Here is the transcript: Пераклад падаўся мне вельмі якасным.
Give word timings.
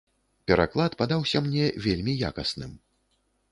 Пераклад 0.51 0.95
падаўся 1.01 1.43
мне 1.49 1.69
вельмі 1.87 2.17
якасным. 2.33 2.75